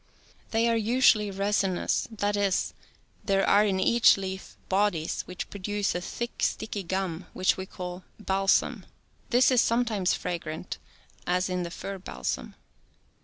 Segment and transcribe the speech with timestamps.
[0.49, 2.73] They are usually resinous, that is.
[3.23, 8.03] there are in each leaf bodies which produce a thick, sticky gum, which we call
[8.19, 8.87] balsam.
[9.29, 10.79] This is sometimes fragrant,
[11.27, 12.55] as in the fir balsam.